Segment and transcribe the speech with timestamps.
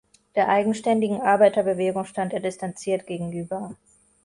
[0.35, 3.75] Der eigenständigen Arbeiterbewegung stand er distanziert gegenüber.